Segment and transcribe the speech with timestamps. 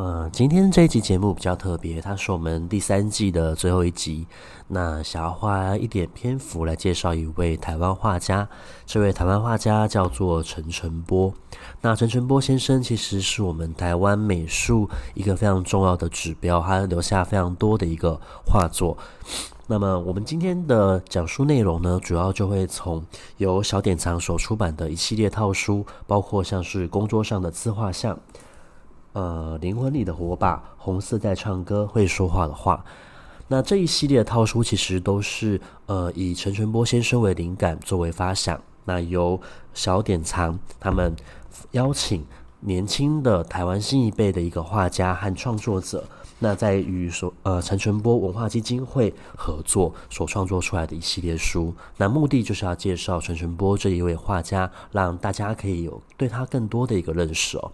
[0.00, 4.26] 呃，今天这一集节目比较特别，它是我们第三季的最后一集。
[4.68, 8.48] 那想要花一点篇幅来介绍一位台湾画家，
[8.86, 11.30] 这位台湾画家叫做陈澄波。
[11.82, 18.96] 那陈澄波先生其实是我们台湾美术一个非常重要的指标，他留下非常多的一个画作。
[19.66, 23.04] 那么我们今天的讲述内容呢，主要就会从
[23.36, 28.18] 由小典藏所出版的一系列套书，包括像是工作上的自画像。
[29.12, 32.84] 呃，灵魂里的火把，红色在唱歌，会说话的话。
[33.48, 38.60] 那这一系列的套书其实都是呃以陈澄波先生为灵感作为发想。
[38.84, 39.40] 那由
[39.74, 41.14] 小典藏他们
[41.72, 42.24] 邀请
[42.60, 46.04] 年轻的台湾新一辈的一个画家和创作者，
[46.38, 51.74] 那在与所呃陈澄波文化基金会合作所创作出来的一系列书。
[51.96, 57.72] 那目的就是要介绍陈澄波这一位画家，让大家可以有对他更多的一个认识哦。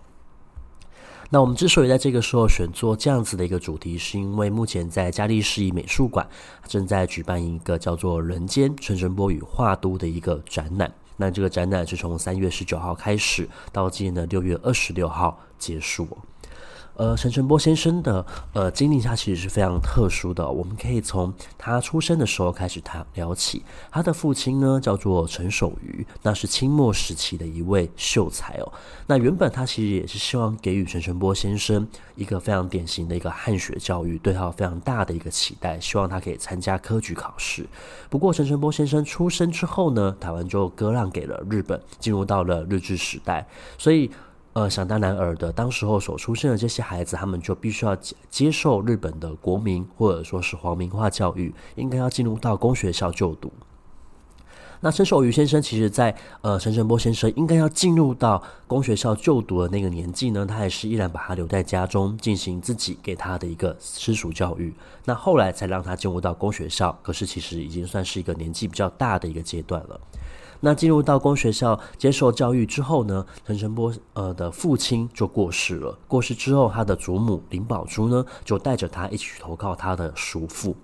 [1.28, 6.26] 那我们之所以在这个时候选做这样子的一个主题，是因为目前在嘉义市美术馆
[6.68, 10.92] 正在举办一个叫做《人间陈澄波与画都》的一个展览。
[11.16, 16.06] 那这个展览是从三月十九号开始，到今年的六月二十六号结束。
[16.96, 20.50] 呃，陈澄波先生的呃经历，他其实是非常特殊的。
[20.50, 23.62] 我们可以从他出生的时候开始谈聊起。
[23.90, 28.72] 他的父亲呢叫做陈守愚，那是清末时期的一位秀才哦。
[29.06, 37.66] 那原本他其实也是希望给予陈澄波先生一个非常典型的一个汉学教育，对他有非常大的一个期待，希望他可以参加科举考试。
[38.08, 44.10] 不过陈澄波先生出生之后呢，台湾就割让给了日本，进入到了日治时代，所以。
[44.56, 53.52] 呃，想当然尔的，当时候所出生的这些孩子，他们就必须要接接受日本的国民或者说是皇民化教育，应该要进入到公学校就读。
[54.80, 64.72] 那陈守愚先生，其实在呃陈澄波先生应该要进入到公学校就读的那个年纪呢，他还是依然把他留在家中，进行自己给他的一个私塾教育。
[65.04, 70.00] 那后来才让他进入到公学校，可是其实已经算是一个年纪比较大的一个阶段了。
[70.60, 75.98] 那进入到公学校接受教育之后呢，陈晨波呃的父亲就过世了。
[76.08, 80.74] 过世之后，他的祖母林宝珠呢，就带着他一起去投靠他的叔父。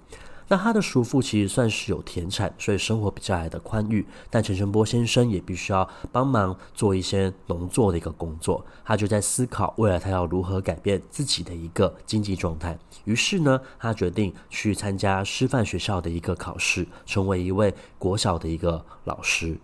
[0.52, 4.06] 那他的叔父其实算是有田产，所以生活比较来的宽裕。
[4.28, 8.62] 但陈澄波先生也必须要帮忙做一些农作的一个工作。
[8.84, 12.78] 他就在思考未来他要如何改变自己的一个经济状态。
[13.04, 19.56] 于是呢，他决定去参加师范学校的一个考试，成为一位国小的一个老师。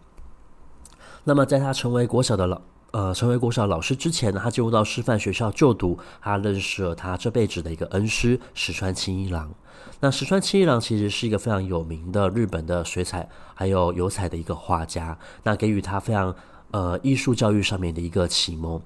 [1.24, 9.52] 那么，在他成为国小的老呃成为国小老师之前呢，他进入到师范学校就读，他认识了他这辈子的一个恩师石川清一郎。
[10.00, 16.34] 那石川清一郎其实是一个非常有名的日本的水彩还有油彩的一个画家，那给予他非常。
[16.70, 18.80] 呃，艺术教育上面的一个启蒙，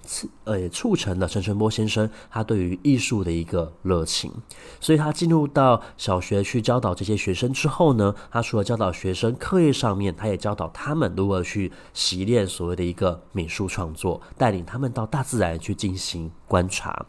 [0.44, 4.32] 呃，促成了陈春波先生他对于艺术的一个热情。
[4.80, 17.04] 所以他进入到小学去教导这些学生之后呢，他除了教导学生课业上面，他也教导他们如何去习练所谓的一个美术创作，带领他们到大自然去进行观察。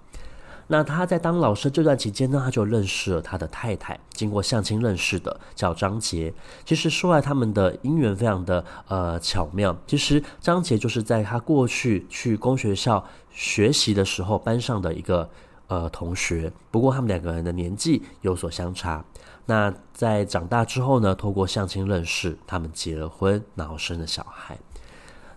[0.68, 6.34] 那他在当老师这段期间呢，他就认识了他的太太，经过相亲认识的，叫张杰。
[6.66, 9.76] 其实说来，他们的姻缘非常的呃巧妙。
[9.86, 15.30] 其实张杰就是在他过去去公学校学习的时候，班上的一个
[15.68, 16.52] 呃同学。
[16.72, 19.04] 不过他们两个人的年纪有所相差。
[19.46, 24.58] 那在长大之后呢，透过相亲认识，他们结了婚，然后生了小孩。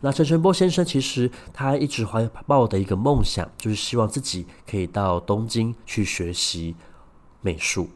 [0.01, 6.75] 那陈晨波先生其实他一直怀抱的一个梦想，就是希望自己可以到东京去学习
[7.41, 7.89] 美术。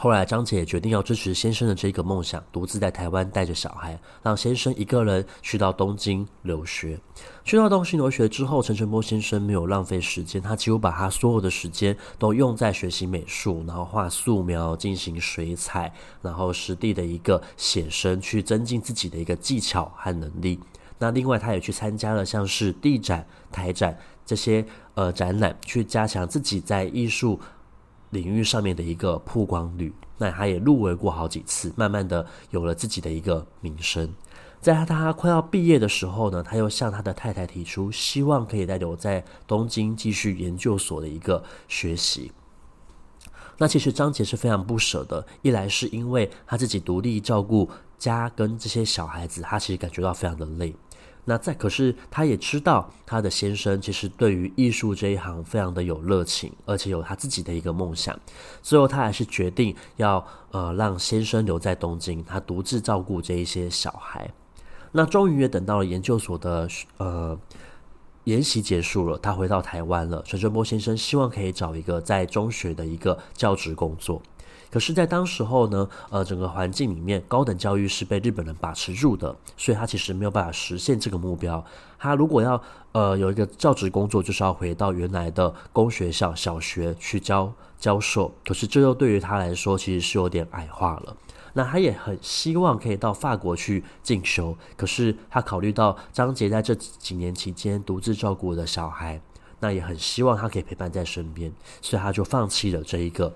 [0.00, 7.00] 后来张姐决定要支持先生的这个梦想，独自在台湾带着小孩，让先生一个人去到东京留学。
[7.42, 15.92] 去到东京留学之后，陈晨波先生没有浪费时间，他几乎把他所有的时间都用在学习美术，然后画素描、进行水彩，
[16.22, 20.60] 然后实地的一个写生，去增进自己的一个技巧和能力。
[20.98, 23.96] 那另外，他也去参加了像是地展、台展
[24.26, 24.64] 这些
[24.94, 27.38] 呃展览，去加强自己在艺术
[28.10, 29.94] 领域上面的一个曝光率。
[30.18, 34.12] 那他也入围过好几次，慢慢的有了自己的一个名声。
[34.60, 42.32] 在他快要毕业的时候呢，他又向他的太太提出，希望可以再留在东京继续研究所的一个学习。
[43.58, 50.74] 那其实张杰是非常不舍的，一来是因为他自己独立照顾家跟这些小孩子，他其实感觉到非常的累。
[51.28, 58.18] 那再可是他也知道他的先生其实对于艺术这一行非常的有热情，而且有他自己的一个梦想。
[58.62, 64.28] 最后他还是决定要呃让先生留在东京，他独自照顾这一些小孩。
[64.92, 66.66] 那终于也等到了研究所的
[66.96, 67.38] 呃。
[68.24, 70.22] 研习结束了，他回到台湾了。
[70.26, 74.20] 陈春波先生希望可以找一个在中学的一个教职工作，
[74.70, 81.64] 可是，在当时候呢，呃，整个环境里面，高等教育是被日本人把持住的，所以他其实没有办法实现这个目标。
[81.98, 82.60] 他如果要
[82.92, 91.16] 呃有一个教职工作，就是要回到原来的公学校小学去教教授，可是这又对于他来说，其实是有点矮化了。
[91.54, 99.20] 那他也很希望可以到法国去进修，可是他考虑到张杰在这几年期间独自照顾我的小孩，
[99.58, 101.50] 那也很希望他可以陪伴在身边，
[101.80, 103.32] 所以他就放弃了这一个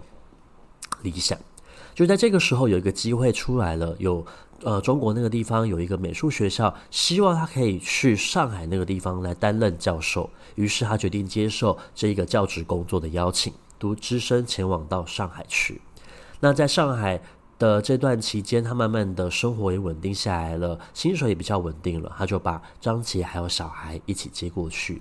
[1.02, 1.38] 理想。
[1.94, 4.24] 就在这个时候，有一个机会出来了，有
[4.62, 15.80] 呃中国那个地方有一个美术学校，希望他可以去上海那个地方来担任教授，于是他决定接受这一个教职工作的邀请，独只身前往到上海去。
[16.40, 17.20] 那在上海。
[17.58, 25.00] 的这段期间，他慢慢的生活也稳定下来了，薪水也比较稳定了，他就把张杰还有小孩一起接过去。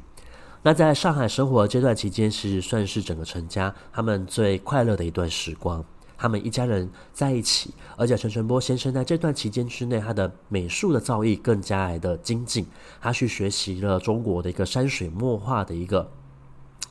[0.63, 5.83] 那在上海生活这段期间，其实算是整个陈家他们最快乐的一段时光。
[6.17, 12.67] 他们一家人在一起，而且陈澄波先生在这段期间之内，他的美术的造诣更加来的精进，
[13.01, 16.11] 他去学习了中国的一个山水墨画的一个。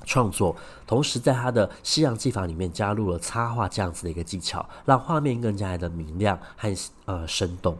[0.06, 0.56] 创作，
[0.86, 6.74] 同时在他的西洋技法里面加入了插画这样子的一个技巧，让画面更加的明亮和
[7.04, 7.76] 呃生动。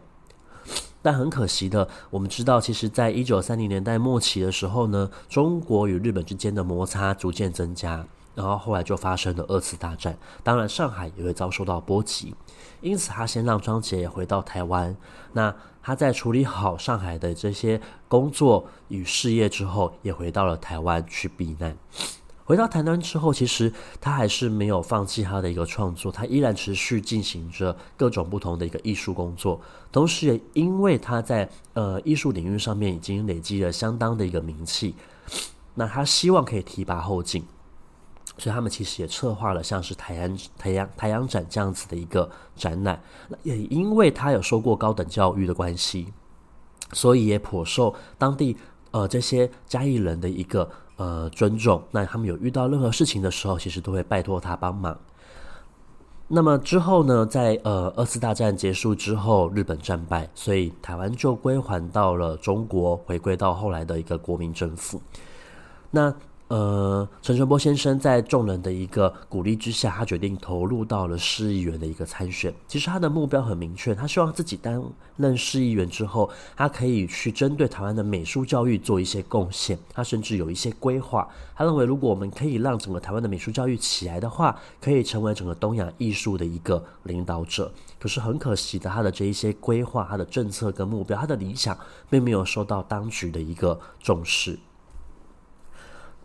[1.02, 8.06] 但很可惜的，我们知道，其实在一九三零年代末期的时候呢，中国与日本之间的摩擦逐渐增加。
[8.32, 12.32] 然后后来就发生了二次大战，当然上海也会遭受到波及，
[12.80, 14.96] 因此他先让张捷回到台湾。
[15.32, 21.76] 那他在处理好上海的这些工作与事业之后，也回到了台湾去避难。
[22.50, 29.60] 回到台南之后，其实他还是没有放弃他的一个创作，他依然持续进行着各种不同的一个艺术工作，
[29.92, 34.96] 同时也因为他在呃艺术领域上面已经累积了相当的一个名气，
[35.76, 37.44] 那他希望可以提拔后进。
[38.36, 43.00] 所以他们其实也策划了像是台阳台阳台阳展这样子的一个展览，
[43.44, 46.12] 也因为他有受过高等教育的关系，
[46.94, 48.56] 所以也颇受当地
[48.90, 50.68] 呃这些嘉义人的一个
[51.00, 51.82] 呃尊重。
[51.90, 54.94] 那他们有遇到任何事情的时候，其实都会拜托他帮忙。
[56.28, 65.00] 那么之后呢，在呃二次大战结束之后，日本战败，所以台湾就归还到了中国，回归到后来的一个国民政府。
[65.90, 66.14] 那
[66.50, 72.52] 呃，陈春波先生在众人的一个鼓励之下，他决定投入到了市议员的一个参选。
[72.66, 74.82] 其实他的目标很明确，他希望自己担
[75.16, 79.78] 任市议员之后，他可以去针对台湾的美术教育做一些贡献。
[79.94, 87.70] 他甚至有一些规划，他认为如果我们可以让整个台湾的美术教育起来的话，可以成为整个东亚艺术的一个领导者。
[88.00, 94.58] 可是很可惜的，他的这一些规划、他的政策跟目标、他的理想，并没有受到当局的一个重视。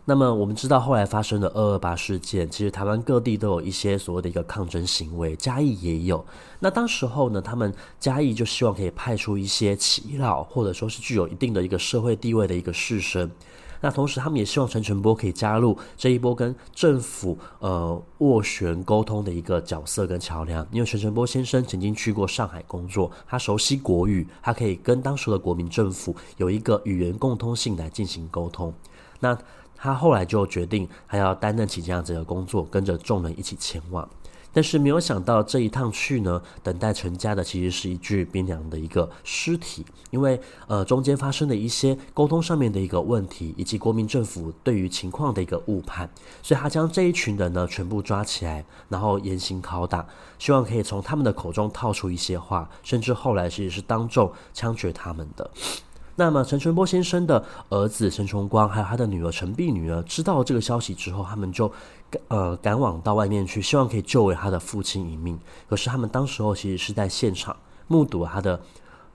[0.08, 6.24] 那么我们知道，后来发生的二二八事件，其实台湾各地都有一些所谓的一个抗争行为，嘉义也有。
[6.60, 13.28] 那当时候呢，他们嘉义就希望可以派出一些耆老，或者说是具有一定的一个社会地位的一个士绅。
[13.80, 20.64] 那同时，他们也希望陈澄波可以加入这一波跟政府呃斡旋沟通的一个角色跟桥梁。
[20.70, 28.72] 因为陈澄波先生曾经去过上海工作，他熟悉国语，他可以跟当时的国民政府有一个语言共通性来进行沟通。
[29.18, 29.36] 那
[29.76, 34.08] 他后来就决定，还要担任起这样子的工作，跟着众人一起前往。
[34.52, 46.08] 但是没有想到这一趟去呢，等待陈家的其实是一具冰凉的一个尸体，因为呃中间发生的一些沟通上面的一个问题，以及国民政府对于情况的一个误判，
[46.42, 50.06] 所以他将这一群人呢全部抓起来，然后严刑拷打，
[50.38, 55.50] 希望可以从他们的口中套出一些话，甚至后来其实是当众枪决他们的。
[56.18, 61.70] 那么陈春波先生的儿子陈崇光，还有他的女儿陈碧女呢，知道这个消息之后，他们就
[62.28, 65.38] 呃赶往到外面去，希望可以救回他的父亲一命。
[65.68, 67.54] 可是他们当时候其实是在现场
[67.86, 68.60] 目睹他的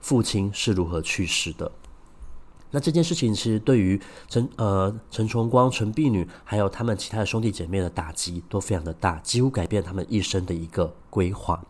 [0.00, 1.70] 父亲是如何去世的。
[2.70, 11.60] 那这件事情其实对于陈呃陈崇光、陈碧女还有他们其他的兄弟姐妹的打击都非常的大，几乎改变他们一生的一个规划。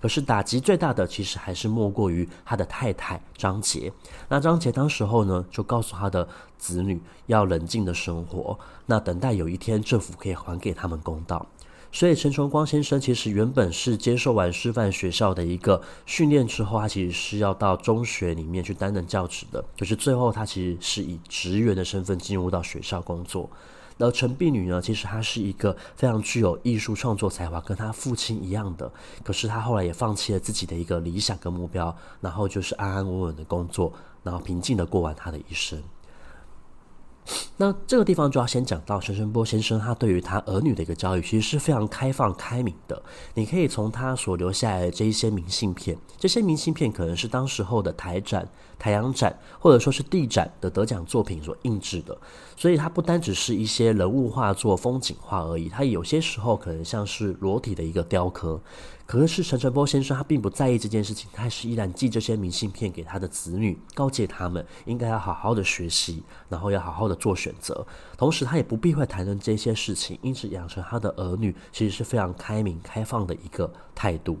[0.00, 3.92] 可是打击最大的，其实还是莫过于他的太太张杰。
[4.28, 11.46] 那张杰当时候呢，就告诉他的子女要冷静的生活，那等待有一天政府可以还给他们公道。
[11.90, 23.48] 所以陈崇光先生其实原本是接受完师范学校的一个训练之后，他其实是要到中学里面去担任教职的，可是最后他其实是以职员的身份进入到学校工作。
[23.98, 28.90] 而陈碧女呢，其实她是一个非常具有艺术创作才华，跟她父亲一样的。
[29.24, 35.82] 可是她后来也放弃了自己的一个理想跟目标，然后就是安安稳稳的工作，然后平静的过完她的一生。
[37.60, 43.02] 那这个地方就要先讲到陈澄波先生，他对于他儿女的一个教育，其实是非常开放开明的。
[43.34, 48.48] 你可以从他所留下来的这一些明信片，这些明信片可能是当时候的台展、
[48.78, 52.16] 台阳展，或者说是地展的得奖作品所印制的。
[52.56, 58.60] 所以它不单只是一些人物画作、风景画而已，它有些时候可能像是裸体的一个雕刻。
[59.04, 67.86] 可是陈澄波先生他并不在意这件事情，他还是依然寄这些明信片给他的子女，告诫他们应该要好好的学习，然后要好好的做学选择。
[68.18, 74.38] 同时，他也不避讳谈论这些事情，因此养成他的儿女其实是非常开明、开放的一个态度。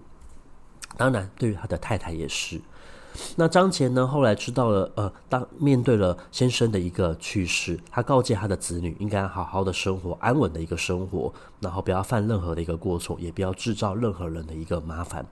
[0.96, 2.60] 当然，对于他的太太也是。
[3.34, 15.24] 那张杰呢，后来知道了，呃，当面对了先生的一个去世，他告诫他的子女应该好好的生活，安稳的一个生活，然后不要犯任何的一个过错，也不要制造任何人的一个麻烦。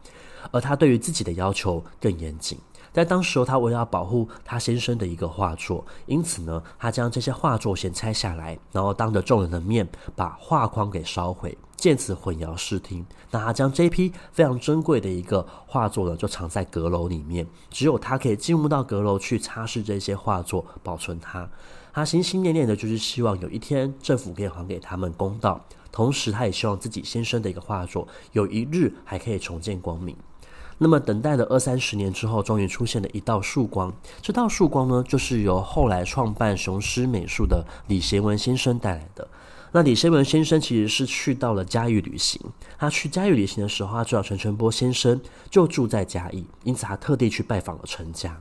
[0.51, 2.59] 而他对于自己的要求更严谨。
[2.97, 11.59] 在当时，他为了要保护他先生的一个画作，因此呢，他将这些画作先拆下来，然后当着众人的面把画框给烧毁。
[11.77, 21.47] 借此混淆视听，那他将这批非常珍贵的一个画作呢，就藏在阁楼里面，只有他可以进入到阁楼去擦拭这些画作，保存它。
[21.93, 25.63] 他心心念念的就是希望有一天政府可以还给他们公道，
[25.93, 30.17] 同时他也希望自己先生的一个画作有一日还可以重见光明。
[30.79, 33.93] 那么等待了二三十年之后，终于出现了一道曙光。
[34.21, 39.27] 这道曙光呢，就是由后来创办雄狮美术的李贤文先生带来的。
[39.73, 42.41] 那李贤文先生其实是去到了嘉义旅行。
[42.79, 48.39] 他去嘉义旅行的时候，他知道陈澄波先生就住在嘉义，因此他特地去拜访了陈家。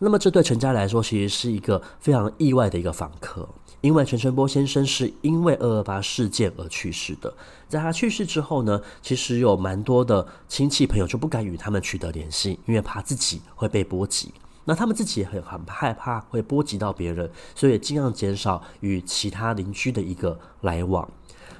[0.00, 3.48] 那么这对陈家来说，其实是一个非常意外的一个访客，
[3.80, 7.32] 因为陈澄波先生是因为二二八事件而去世的。
[7.68, 14.32] 在他去世之后呢，其实有蛮多的亲戚朋友就不敢与他们取得联系，因为怕自己会被波及。
[14.64, 21.08] 那他们自己也很很害怕会波及到别人，所以尽量减少与其他邻居的一个来往。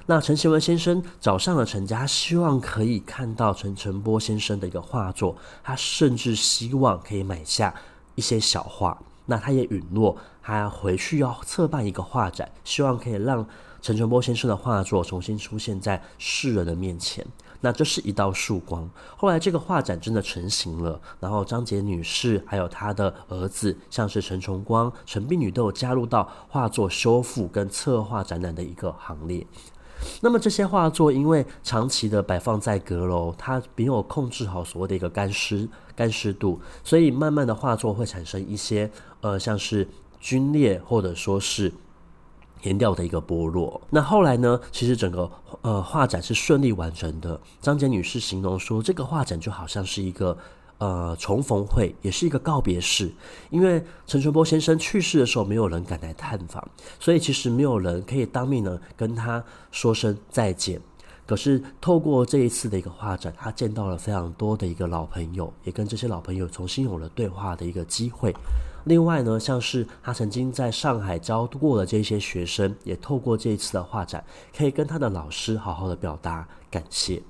[0.07, 7.75] 那陈贤文先生找上了陈家，希望可以看到陈澄波先生的一个画作，他甚至希望可以买下
[8.19, 8.99] 一些小画。
[9.27, 13.47] 那他也允诺，他回去要策办一个画展，希望可以让
[13.81, 17.25] 陈澄波先生的画作重新出现在世人的面前。
[17.61, 18.89] 那这是一道曙光。
[19.17, 29.47] 后来这个画展真的成型了，然后张杰女士还有她的儿子，像是陈崇光、陈碧女都有加入到画作修复跟策划展览的一个行列。
[30.21, 38.91] 那么这些画作因为长期的摆放在阁楼，它没有控制好所谓的一个干湿干湿度，所以慢慢的画作会产生一些
[39.21, 39.89] 呃像是
[40.21, 41.73] 龟裂或者说是。
[42.63, 43.81] 颜料的一个剥落。
[43.91, 44.61] 那后来呢？
[44.73, 45.31] 其实整个
[45.63, 47.41] 呃画展是顺利完成的。
[47.61, 50.37] 张杰女士形容说，这个画展就好像是一个
[50.79, 53.13] 呃重逢会，也是一个告别式。
[53.51, 56.67] 因为陈澄波先生去世的时候，没有人敢来探访，
[56.99, 60.81] 所以其实没有人可以当面呢跟他说声再见。
[61.27, 68.35] 可是透过这一次的一个画展，他见到了非常多的一个老朋友，也跟这些老朋友重新有了对话的一个机会。
[68.85, 74.25] 另外呢，像是他曾经在上海教过的这些学生，也透过这一次的画展，
[74.57, 77.23] 可以跟他的老师好好的表达感谢。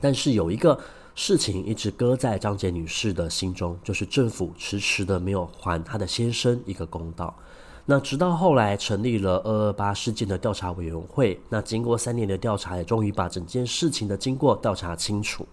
[0.00, 0.80] 但是有一个
[1.14, 7.34] 事情一直搁在张杰女士的心中，就是政府迟迟的没有还她的先生一个公道。
[7.86, 15.46] 那直到后来成立了二二八事件的调查委员会，那经过三年的调查，也终于把整件事情的经过调查清楚。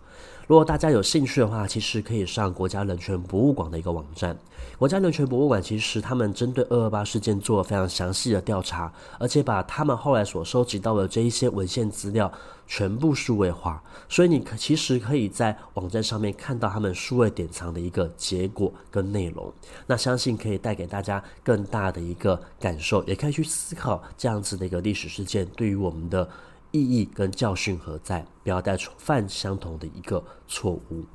[0.51, 4.37] 如果大家有兴趣的话，其实可以上国家人权博物馆的一个网站。
[4.77, 12.29] 国家人权博物馆其实他们针对二二八事件做了非常详细的调查，而且把他们后来所收集到的这一些文献资料
[12.67, 19.49] 全部数位化，所以你可其实可以在网站上面看到他们数位典藏的一个结果跟内容。
[19.87, 26.27] 那相信可以带给大家更大的一个感受，也可以去思考这样子的一个历史事件对于我们的。
[26.71, 28.25] 意义跟教训何在？
[28.43, 31.05] 不要再犯相同的一个错误。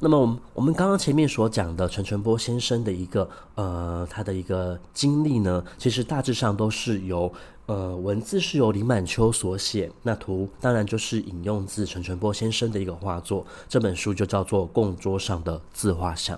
[0.00, 7.32] 那么，我们我们刚刚前面所讲的陈澄波先生的一个呃，他的一个经历呢，其实大致上都是由
[7.66, 13.44] 呃文字是由林满秋所写，那图当然就是引用自陈澄波先生的一个画作。
[13.68, 16.36] 这本书就叫做《供桌上的自画像》。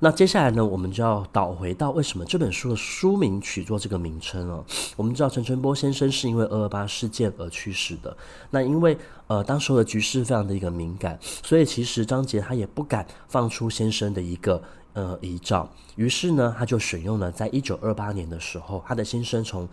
[0.00, 4.64] 那接下来呢，我们就要倒回到为什么这本书的书名取作这个名称了。
[4.96, 8.14] 我们知道陈春波先生是因为二二八事件而去世的。
[8.50, 8.96] 那因为
[9.28, 15.68] 呃当时候的局势非常的一个敏感，所以其实张杰他也不敢放出先生的一个呃遗照。
[15.96, 19.68] 于是呢，他就选用了在一九二八年的时候，他的先生从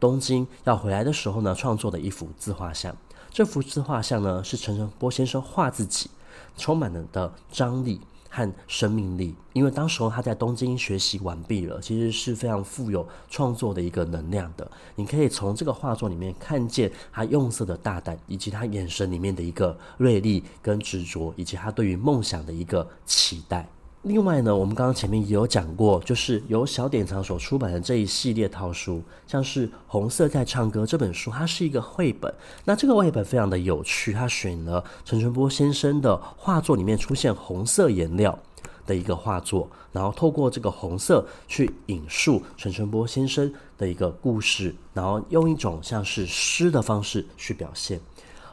[0.00, 2.96] 东京要回来的时候呢，创作的一幅自画像。
[3.30, 6.10] 这幅自画像呢，是陈澄波先生画自己，
[6.56, 8.00] 充满了的张力。
[8.36, 14.70] 和生命力，因为当时候他在东京学习完毕了，其实是非常富有创作的一个能量的。
[14.94, 23.66] 你可以从这个画作里面看见他用色的大胆，以及他眼神里面的一个锐利跟执着，以及他对于梦想的一个期待。
[24.06, 32.32] 另外呢，我们刚刚前面也有讲过，就是由小典藏所出版的这一系列套书，像是《红色在唱歌》这本书，它是一个绘本。
[32.64, 38.38] 那这个绘本非常的有趣，它选了陈春波先生的画作里面出现红色颜料
[38.86, 48.00] 的一个画作，然后透过这个红色去引述陈春波先生的一个故事，然后用一种像是诗的方式去表现。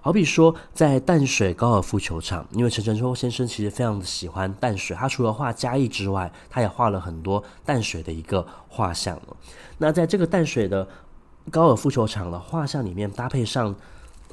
[0.06, 9.18] 好比说，在淡水高尔夫球场，因为陈澄波先生其实非常的喜欢淡水，他除了画嘉义之外，他也画了很多淡水的一个画像。
[9.78, 10.86] 那在这个淡水的
[11.50, 13.74] 高尔夫球场的画像里面，搭配上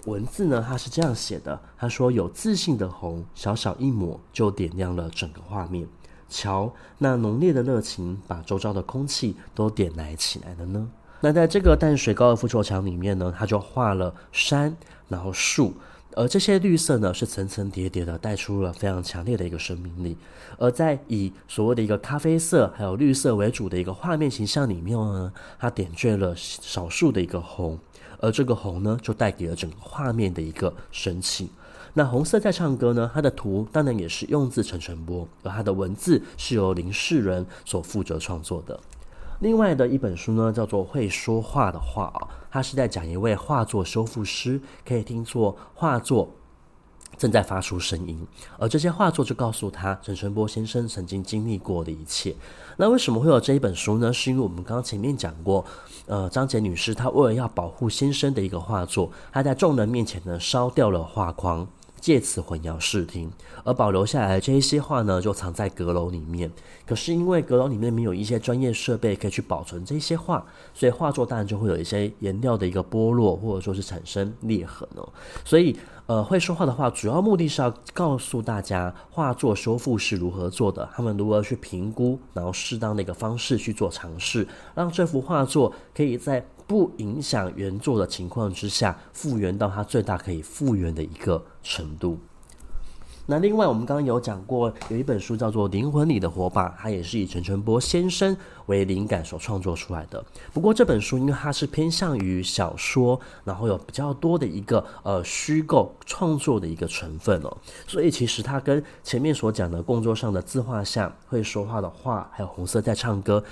[0.07, 5.87] 文字呢，他是这样写的：他说，有自信的红，小小一抹就点亮了整个画面。
[6.29, 10.91] 瞧，那浓烈的热情，把周遭的空气都点燃起来了呢。
[11.23, 14.75] 那在这个淡水高尔夫球场里面呢，他就画了山，
[15.11, 15.75] 然后树，
[16.17, 20.17] 而这些绿色呢是层层叠叠的，带出了非常强烈的一个生命力。
[20.57, 27.79] 而在以所谓的一个咖啡色还有绿色为主的一个画面形象里面呢，它点缀了少数的一个红，
[28.21, 31.51] 而这个红呢就带给了整个画面的一个神情。
[31.95, 38.79] 那红色在唱歌呢，它的图当然也是用自陈澄波，而它的文字是由林世仁所负责创作的。
[39.41, 46.31] 另外的一本书呢，叫做《会说话的画》啊，它是在讲一位画作修复师，可以听作画作
[47.17, 48.27] 正在发出声音，
[48.59, 52.37] 而这些画作就告诉他陈春波先生曾经经历过的一切。
[52.77, 54.13] 那为什么会有这一本书呢？
[54.13, 55.65] 是因为我们刚刚前面讲过，
[56.07, 61.67] 呃，张杰女士她为了要保护先生的一个画作，她在众人面前呢烧掉了画框。
[62.01, 63.31] 借此混淆视听，
[63.63, 66.51] 而保留下来的这一些画呢，就藏在阁楼里面。
[66.87, 75.09] 可是因为阁楼里面没有一些专业设备可以去保存这些画，所以画作当然就会有一些颜料的一个剥落，或者说是产生裂痕哦。
[75.45, 86.45] 所以，呃，会说话的话主要目的是要告诉大家画作修复是如何做的，他们如何去评估，然后适当的一个方式去做尝试，让这幅画作可以在。
[86.71, 92.17] 不影响原作的情况之下，复原到它最大可以复原的一个程度。
[93.27, 100.25] 那另外，我们刚刚有讲过，有一本书叫做《灵魂里的火把》，它也是以陈春波先生为灵感所创作出来的。
[100.53, 107.57] 不过这本书因为它是偏向于小说，然后有比较多的一个呃虚构创作的一个成分哦，
[107.89, 113.43] 所以其实它跟前面所讲的工作上的自画像、会说话的画，还有红色在唱歌。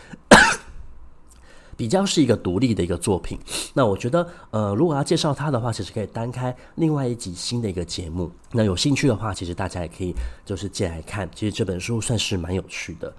[1.79, 3.38] 比较是一个独立的一个作品，
[3.73, 8.29] 那我觉得，呃，如果要介绍它的话，其实可以单开另外一集新的一个节目。
[8.51, 10.12] 那有兴趣的话，其实大家也可以
[10.45, 11.31] 就是借来看。
[11.33, 13.14] 其实这本书算是蛮有趣的。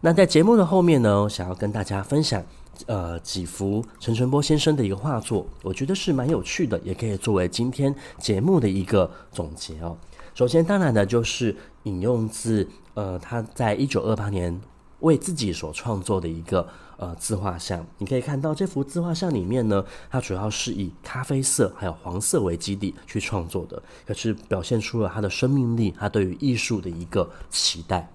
[0.00, 2.40] 那在节目的后面呢，想要跟大家分享，
[2.86, 9.96] 呃，几幅陈澄波先生的一个画作，我觉得是蛮有趣的，也可以作为今天节目的一个总结哦。
[10.36, 14.60] 首先，当然呢，就是引用自呃他在一九二八年
[15.00, 16.64] 为自己所创作的一个。
[16.96, 28.10] 呃，自画像，你可以看到这幅自画像里面呢，它主要是以咖啡色还有黄色为基底去创作的，可是表现出了他的生命力，他对于艺术的一个期待。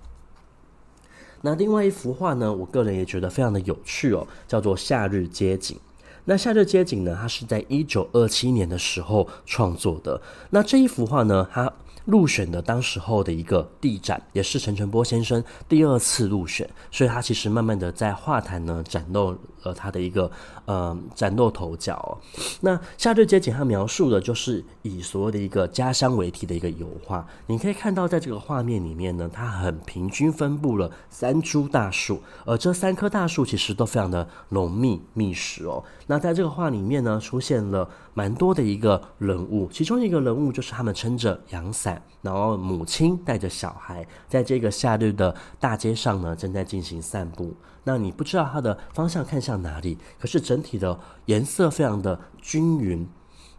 [1.42, 5.78] 那另外一幅画呢，我个人也觉得非常的有趣哦，叫做《夏日街景》。
[6.26, 10.22] 那《夏日街景》呢，它是在一九二七年的时候创作的。
[10.52, 11.72] 那这一幅画呢，它
[12.06, 20.30] 入选的当时候的一个地展，也是陈澄波先生第二次入选，所以他其实慢慢的在画坛呢展露了他的一个
[20.66, 22.18] 呃崭露头角。
[22.62, 35.84] 那夏日街景它描述的就是以所谓的一个家乡为题的一个油画，你可以看到在这个画面里面呢，它很平均分布了三株大树，而这三棵大树其实都非常的浓密密实哦。
[36.08, 42.02] 那在这个画里面呢，出现了蛮多的一个人物，其中一个人物就是他们撑着阳伞。
[42.22, 47.56] 然后母亲带着小孩，在这个夏日的大街上呢，正在进行散步。
[47.90, 53.08] 那你不知道它的方向看向哪里，可是整体的颜色非常的均匀，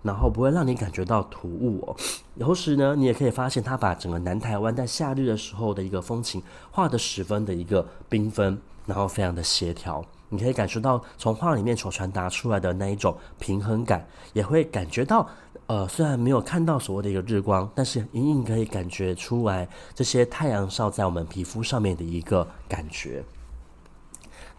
[0.02, 1.96] 然后不会让你感觉到突兀哦。
[2.38, 6.40] 同时呢，你也可以发现它把整个南台湾在夏日的时候的一个风情
[6.70, 10.04] 画得十分的一个缤纷，然后非常的协调。
[10.28, 15.28] 你可以感受到从画里面所传达出来的那一种平衡感，也会感觉到，
[15.66, 23.24] 呃，虽然没有看到所谓的一个日光，但是隐隐可以感觉出来这些太阳照在我们皮肤上面的一个感觉。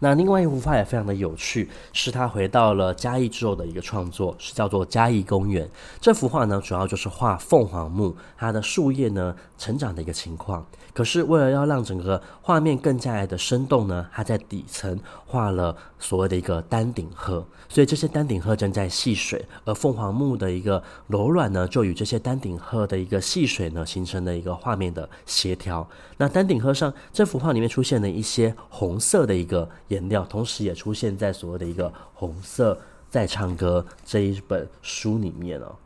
[0.04, 5.64] 那另外一幅画也非常的有趣，是他回到了嘉义之后的一个创作，是叫做《嘉义公园》。
[6.00, 10.66] 这幅画呢，主要就是画凤凰木它的树叶呢成长的一个情况。
[10.92, 25.88] 可是为了要让整个画面更加的生动呢，它在底层画了所谓的一个丹顶鹤，所以这些丹顶鹤正在戏水，而凤凰木的一个柔软呢，就与这些丹顶鹤的一个戏水呢，形成了一个画面的协调。
[26.18, 29.68] 那丹顶鹤上这幅画里面出现了一些红色的一个。
[29.88, 32.78] 颜料，同时也出现在所谓的一个《红色
[33.10, 35.76] 在唱歌》这一本书里面哦。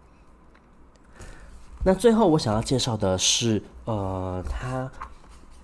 [1.86, 4.90] 那最后我想要介绍的是，呃，他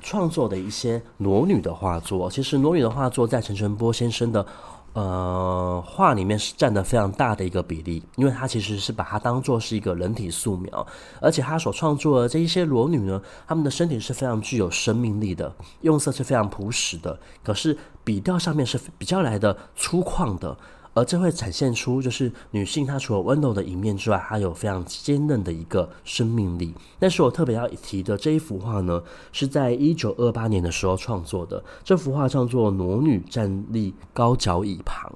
[0.01, 2.31] 创作的一些裸女的画作。
[2.31, 4.47] 其实裸女的画作在陈澄波先生的。
[4.95, 10.87] 呃，画里面是占的非常大的一个比例，因为他其实是把它当做是一个人体素描，
[11.19, 20.55] 而且他所创作的这一些裸女呢，她们的身体是非常具有生命力的，用色是非常朴实的，可是笔调上面是比较来的粗犷的。
[20.95, 26.75] 而这会展现出，就是女性她除了温柔的一面之外，还有非常坚韧的一个生命力。
[26.99, 29.03] 但是我特别要提的这一幅画呢，
[29.33, 31.65] 是在一九二八年的时候创作的。
[31.83, 35.11] 这幅画叫做《裸女站立高脚椅旁》。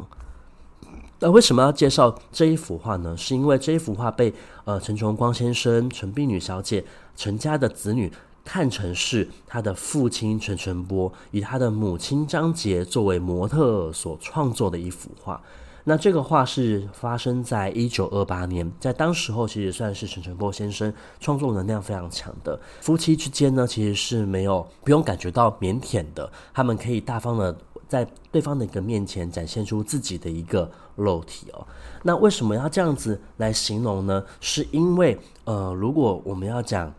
[1.19, 3.17] 那为什么要介绍这一幅画呢？
[3.17, 4.33] 是因为这一幅画被
[4.65, 6.85] 呃陈崇光先生、陈碧女小姐、
[7.15, 8.13] 陈家的子女
[8.45, 15.41] 看成是他的父亲陈澄波，以他的母亲张杰作为模特所创作的一幅画。
[15.89, 31.65] 那这个画是发生在一九二八年，在当时候其实算是陈澄波先生创作能量非常强的夫妻之间呢，其实是没有不用感觉到腼腆的，他们可以大方的在对方的一个面前展现出自己的一个肉体哦。
[32.03, 34.25] 那为什么要这样子来形容呢？
[34.41, 36.93] 是因为呃，如果我们要讲。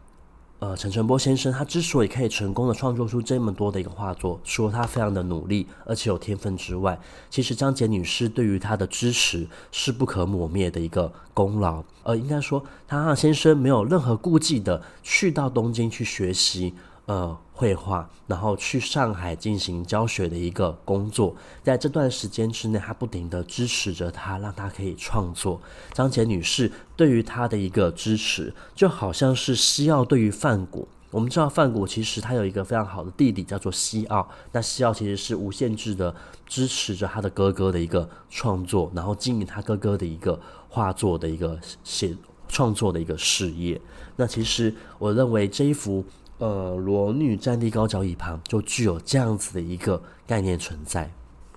[0.59, 11.83] 呃，陈澄波先生他之所以可以成功的创作出这么多的一个画作，除了他非常的努力，而且有天分之外，其实张杰女士对于他的支持是不可磨灭的一个功劳。
[12.01, 16.73] 呃，应该说，他让先生没有任何顾忌的去到东京去学习。
[17.07, 25.61] 呃，绘画，然后去上海进行教学的一个工作，在这段时间之内，他不停地支持着他，让他可以创作。
[25.93, 30.85] 张杰女士对于他的一个支持，就好像是西奥对于梵谷。
[31.09, 36.13] 我们知道梵谷其实他有一个非常好的弟弟叫做西奥，那西奥其实是无限制的
[36.45, 42.13] 支持着他的哥哥的一个创作，然后经营他哥哥的一个画作的一个写
[42.49, 43.79] 创作的一个事业。
[44.17, 46.03] 那其实我认为这一幅。
[46.39, 51.11] 呃，裸女站立高脚椅旁，就具有这样子的一个概念存在。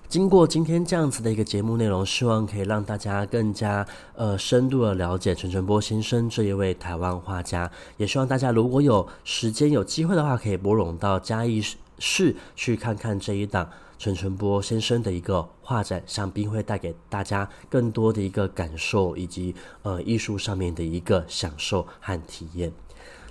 [0.09, 7.71] 经过今天这样子的一个节目内容，希望可以让大家更加呃深度的了解陈澄波先生这一位台湾画家。
[7.95, 11.63] 也希望大家如果有时间有机会的话，可以拨冗到嘉义
[11.99, 22.73] 市去看看这一档陈澄波先生的一个画展，想必会带给大家更多的一个感受，以及呃艺术上面的一个享受和体验。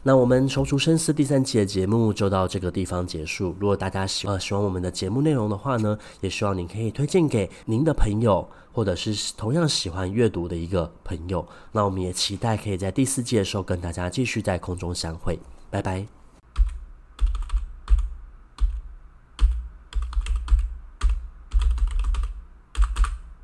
[0.02, 3.54] 那我们踌躇深思第三期的节目就到这个地方结束。
[3.58, 11.46] 如果大家喜呃喜欢我们的节目内容的话呢，也希望您可以推荐给您的朋友，或者是同样喜欢阅读的一个朋友。
[11.72, 15.38] 那我们也期待可以在第四季的时候跟大家继续在空中相会。
[15.70, 16.19] 拜拜。